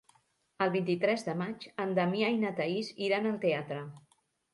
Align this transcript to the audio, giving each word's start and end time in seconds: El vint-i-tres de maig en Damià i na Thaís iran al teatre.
El 0.65 0.69
vint-i-tres 0.75 1.25
de 1.27 1.35
maig 1.41 1.67
en 1.83 1.91
Damià 1.99 2.31
i 2.37 2.39
na 2.45 2.53
Thaís 2.61 2.89
iran 3.09 3.29
al 3.33 3.37
teatre. 3.45 3.83